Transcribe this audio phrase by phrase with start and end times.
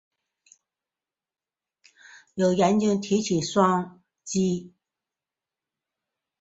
[2.33, 4.71] 有研究提出双三嗪基吡啶。